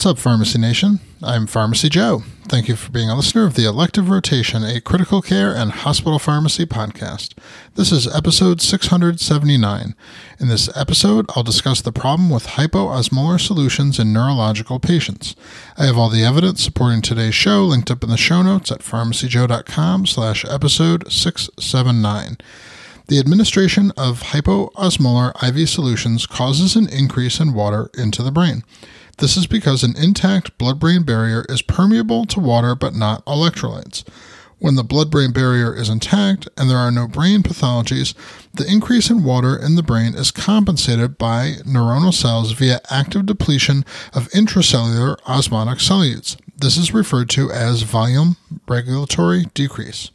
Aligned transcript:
What's 0.00 0.06
up, 0.06 0.18
Pharmacy 0.18 0.58
Nation? 0.58 1.00
I'm 1.22 1.46
Pharmacy 1.46 1.90
Joe. 1.90 2.22
Thank 2.48 2.68
you 2.68 2.76
for 2.76 2.90
being 2.90 3.10
a 3.10 3.14
listener 3.14 3.44
of 3.44 3.52
the 3.52 3.66
Elective 3.66 4.08
Rotation, 4.08 4.64
a 4.64 4.80
critical 4.80 5.20
care 5.20 5.54
and 5.54 5.70
hospital 5.70 6.18
pharmacy 6.18 6.64
podcast. 6.64 7.36
This 7.74 7.92
is 7.92 8.06
episode 8.06 8.62
679. 8.62 9.94
In 10.38 10.48
this 10.48 10.74
episode, 10.74 11.26
I'll 11.36 11.42
discuss 11.42 11.82
the 11.82 11.92
problem 11.92 12.30
with 12.30 12.46
hypoosmolar 12.46 13.38
solutions 13.38 13.98
in 13.98 14.10
neurological 14.10 14.80
patients. 14.80 15.36
I 15.76 15.84
have 15.84 15.98
all 15.98 16.08
the 16.08 16.24
evidence 16.24 16.64
supporting 16.64 17.02
today's 17.02 17.34
show 17.34 17.64
linked 17.64 17.90
up 17.90 18.02
in 18.02 18.08
the 18.08 18.16
show 18.16 18.40
notes 18.40 18.72
at 18.72 18.80
pharmacyjoe.com 18.80 20.06
slash 20.06 20.46
episode 20.46 21.12
679. 21.12 22.38
The 23.08 23.18
administration 23.18 23.92
of 23.98 24.22
hypoosmolar 24.22 25.34
IV 25.46 25.68
solutions 25.68 26.24
causes 26.24 26.74
an 26.74 26.88
increase 26.88 27.38
in 27.38 27.52
water 27.52 27.90
into 27.98 28.22
the 28.22 28.32
brain. 28.32 28.62
This 29.20 29.36
is 29.36 29.46
because 29.46 29.82
an 29.82 29.94
intact 29.98 30.56
blood 30.56 30.80
brain 30.80 31.02
barrier 31.02 31.44
is 31.50 31.60
permeable 31.60 32.24
to 32.24 32.40
water 32.40 32.74
but 32.74 32.94
not 32.94 33.22
electrolytes. 33.26 34.02
When 34.60 34.76
the 34.76 34.82
blood 34.82 35.10
brain 35.10 35.30
barrier 35.30 35.74
is 35.74 35.90
intact 35.90 36.48
and 36.56 36.70
there 36.70 36.78
are 36.78 36.90
no 36.90 37.06
brain 37.06 37.42
pathologies, 37.42 38.14
the 38.54 38.66
increase 38.66 39.10
in 39.10 39.22
water 39.22 39.54
in 39.54 39.74
the 39.74 39.82
brain 39.82 40.14
is 40.14 40.30
compensated 40.30 41.18
by 41.18 41.56
neuronal 41.66 42.14
cells 42.14 42.52
via 42.52 42.80
active 42.90 43.26
depletion 43.26 43.84
of 44.14 44.30
intracellular 44.30 45.16
osmotic 45.26 45.80
solutes. 45.80 46.38
This 46.60 46.76
is 46.76 46.92
referred 46.92 47.30
to 47.30 47.50
as 47.50 47.82
volume 47.82 48.36
regulatory 48.68 49.46
decrease. 49.54 50.10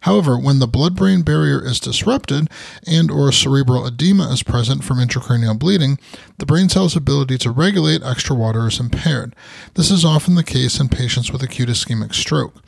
However, 0.00 0.38
when 0.38 0.58
the 0.58 0.66
blood-brain 0.66 1.20
barrier 1.20 1.62
is 1.62 1.78
disrupted 1.78 2.48
and 2.86 3.10
or 3.10 3.30
cerebral 3.30 3.86
edema 3.86 4.32
is 4.32 4.42
present 4.42 4.84
from 4.84 4.96
intracranial 4.96 5.58
bleeding, 5.58 5.98
the 6.38 6.46
brain 6.46 6.70
cell's 6.70 6.96
ability 6.96 7.36
to 7.38 7.50
regulate 7.50 8.02
extra 8.02 8.34
water 8.34 8.66
is 8.68 8.80
impaired. 8.80 9.36
This 9.74 9.90
is 9.90 10.02
often 10.02 10.34
the 10.34 10.42
case 10.42 10.80
in 10.80 10.88
patients 10.88 11.30
with 11.30 11.42
acute 11.42 11.68
ischemic 11.68 12.14
stroke. 12.14 12.62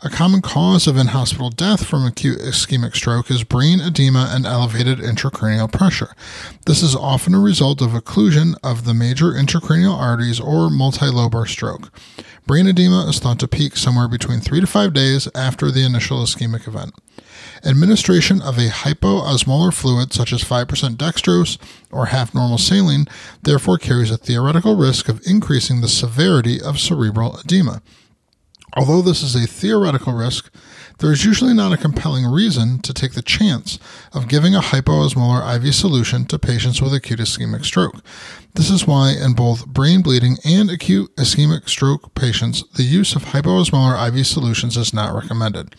A 0.00 0.08
common 0.08 0.42
cause 0.42 0.86
of 0.86 0.96
in 0.96 1.08
hospital 1.08 1.50
death 1.50 1.84
from 1.84 2.06
acute 2.06 2.38
ischemic 2.38 2.94
stroke 2.94 3.32
is 3.32 3.42
brain 3.42 3.80
edema 3.80 4.30
and 4.30 4.46
elevated 4.46 4.98
intracranial 4.98 5.72
pressure. 5.72 6.14
This 6.66 6.84
is 6.84 6.94
often 6.94 7.34
a 7.34 7.40
result 7.40 7.82
of 7.82 7.90
occlusion 7.90 8.54
of 8.62 8.84
the 8.84 8.94
major 8.94 9.32
intracranial 9.32 9.98
arteries 9.98 10.38
or 10.38 10.68
multilobar 10.68 11.48
stroke. 11.48 11.90
Brain 12.46 12.68
edema 12.68 13.08
is 13.08 13.18
thought 13.18 13.40
to 13.40 13.48
peak 13.48 13.76
somewhere 13.76 14.06
between 14.06 14.38
three 14.38 14.60
to 14.60 14.68
five 14.68 14.94
days 14.94 15.26
after 15.34 15.68
the 15.68 15.84
initial 15.84 16.18
ischemic 16.18 16.68
event. 16.68 16.94
Administration 17.64 18.40
of 18.40 18.56
a 18.56 18.68
hypoosmolar 18.68 19.74
fluid, 19.74 20.12
such 20.12 20.32
as 20.32 20.44
5% 20.44 20.96
dextrose 20.96 21.58
or 21.90 22.06
half 22.06 22.32
normal 22.32 22.58
saline, 22.58 23.06
therefore 23.42 23.78
carries 23.78 24.12
a 24.12 24.16
theoretical 24.16 24.76
risk 24.76 25.08
of 25.08 25.20
increasing 25.26 25.80
the 25.80 25.88
severity 25.88 26.60
of 26.62 26.78
cerebral 26.78 27.36
edema. 27.40 27.82
Although 28.76 29.02
this 29.02 29.22
is 29.22 29.34
a 29.34 29.46
theoretical 29.46 30.12
risk, 30.12 30.50
there 30.98 31.12
is 31.12 31.24
usually 31.24 31.54
not 31.54 31.72
a 31.72 31.76
compelling 31.76 32.26
reason 32.26 32.80
to 32.80 32.92
take 32.92 33.12
the 33.12 33.22
chance 33.22 33.78
of 34.12 34.28
giving 34.28 34.54
a 34.54 34.60
hypoosmolar 34.60 35.56
IV 35.56 35.74
solution 35.74 36.24
to 36.26 36.38
patients 36.38 36.82
with 36.82 36.92
acute 36.92 37.20
ischemic 37.20 37.64
stroke. 37.64 38.02
This 38.54 38.68
is 38.70 38.86
why, 38.86 39.12
in 39.12 39.34
both 39.34 39.66
brain 39.66 40.02
bleeding 40.02 40.38
and 40.44 40.70
acute 40.70 41.14
ischemic 41.16 41.68
stroke 41.68 42.14
patients, 42.14 42.64
the 42.74 42.82
use 42.82 43.14
of 43.14 43.26
hypoosmolar 43.26 44.08
IV 44.08 44.26
solutions 44.26 44.76
is 44.76 44.92
not 44.92 45.14
recommended. 45.14 45.76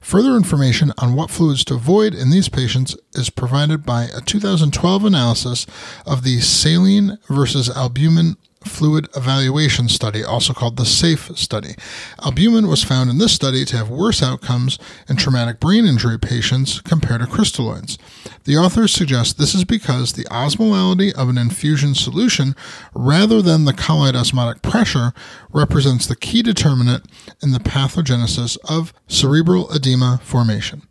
Further 0.00 0.36
information 0.36 0.92
on 0.98 1.16
what 1.16 1.30
fluids 1.30 1.64
to 1.64 1.74
avoid 1.74 2.14
in 2.14 2.30
these 2.30 2.48
patients 2.48 2.96
is 3.14 3.28
provided 3.28 3.84
by 3.84 4.04
a 4.04 4.20
2012 4.20 5.04
analysis 5.04 5.66
of 6.06 6.22
the 6.22 6.38
saline 6.38 7.18
versus 7.28 7.68
albumin 7.68 8.36
fluid 8.68 9.08
evaluation 9.16 9.88
study, 9.88 10.22
also 10.22 10.52
called 10.52 10.76
the 10.76 10.84
SAFE 10.84 11.36
study. 11.36 11.74
Albumin 12.22 12.68
was 12.68 12.84
found 12.84 13.10
in 13.10 13.18
this 13.18 13.32
study 13.32 13.64
to 13.64 13.76
have 13.76 13.88
worse 13.88 14.22
outcomes 14.22 14.78
in 15.08 15.16
traumatic 15.16 15.60
brain 15.60 15.84
injury 15.84 16.18
patients 16.18 16.80
compared 16.80 17.20
to 17.20 17.26
crystalloids. 17.26 17.98
The 18.44 18.56
authors 18.56 18.92
suggest 18.92 19.38
this 19.38 19.54
is 19.54 19.64
because 19.64 20.12
the 20.12 20.24
osmolality 20.24 21.12
of 21.14 21.28
an 21.28 21.38
infusion 21.38 21.94
solution, 21.94 22.54
rather 22.94 23.42
than 23.42 23.64
the 23.64 23.72
colloid 23.72 24.14
osmotic 24.14 24.62
pressure, 24.62 25.12
represents 25.52 26.06
the 26.06 26.16
key 26.16 26.42
determinant 26.42 27.04
in 27.42 27.52
the 27.52 27.58
pathogenesis 27.58 28.56
of 28.68 28.92
cerebral 29.08 29.72
edema 29.72 30.20
formation. 30.22 30.82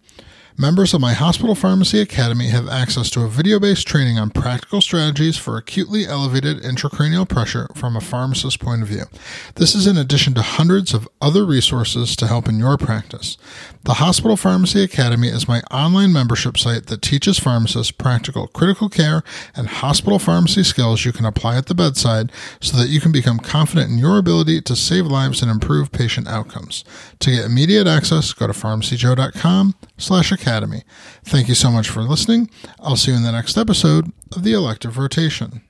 Members 0.58 0.94
of 0.94 1.02
my 1.02 1.12
Hospital 1.12 1.54
Pharmacy 1.54 2.00
Academy 2.00 2.48
have 2.48 2.70
access 2.70 3.10
to 3.10 3.24
a 3.24 3.28
video 3.28 3.60
based 3.60 3.86
training 3.86 4.18
on 4.18 4.30
practical 4.30 4.80
strategies 4.80 5.36
for 5.36 5.58
acutely 5.58 6.06
elevated 6.06 6.62
intracranial 6.62 7.28
pressure 7.28 7.68
from 7.76 7.98
a 7.98 8.02
pharmacist's 8.02 8.56
point 8.56 8.82
of 8.82 8.88
view. 8.88 9.04
This 9.56 9.76
is 9.76 9.86
in 9.86 9.98
addition 9.98 10.34
to 10.36 10.42
hundreds 10.42 10.94
of 10.94 11.10
other 11.20 11.44
resources 11.44 12.16
to 12.16 12.28
help 12.28 12.48
in 12.48 12.58
your 12.58 12.78
practice. 12.78 13.38
The 13.84 13.96
Hospital 13.96 14.38
Pharmacy 14.38 14.82
Academy 14.82 15.28
is 15.28 15.46
my 15.46 15.60
online 15.72 16.14
membership 16.14 16.58
site 16.58 16.86
that 16.86 17.02
teaches 17.02 17.38
pharmacists 17.38 17.92
practical 17.92 18.48
critical 18.48 18.88
care 18.88 19.24
and 19.58 19.68
hospital 19.68 20.20
pharmacy 20.20 20.64
skills 20.64 21.04
you 21.04 21.12
can 21.12 21.26
apply 21.26 21.58
at 21.58 21.66
the 21.66 21.76
bedside 21.76 22.32
so 22.62 22.78
that 22.78 22.88
you 22.88 23.02
can 23.02 23.12
become 23.12 23.40
confident 23.40 23.92
in 23.92 23.98
your 23.98 24.18
ability 24.18 24.62
to 24.62 24.76
save 24.78 25.06
lives 25.06 25.42
and 25.42 25.52
improve 25.52 25.92
patient 25.92 26.30
outcomes. 26.30 26.86
To 27.20 27.32
get 27.32 27.44
immediate 27.44 27.88
access, 27.88 28.32
go 28.32 28.48
to 28.48 28.54
pharmacyjoe.com 28.54 29.76
slash 29.98 30.32
Academy. 30.32 30.44
Thank 31.23 31.47
you 31.47 31.56
so 31.56 31.72
much 31.72 31.89
for 31.89 32.01
listening. 32.01 32.50
I'll 32.79 32.95
see 32.95 33.11
you 33.11 33.17
in 33.17 33.23
the 33.23 33.31
next 33.31 33.57
episode 33.57 34.11
of 34.35 34.44
the 34.44 34.53
Elective 34.53 34.97
Rotation. 34.97 35.61